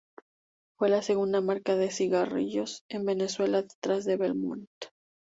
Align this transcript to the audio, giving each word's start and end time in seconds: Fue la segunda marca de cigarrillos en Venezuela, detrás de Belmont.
Fue 0.79 0.89
la 0.89 1.03
segunda 1.03 1.41
marca 1.41 1.75
de 1.75 1.91
cigarrillos 1.91 2.81
en 2.89 3.05
Venezuela, 3.05 3.61
detrás 3.61 4.03
de 4.03 4.17
Belmont. 4.17 4.67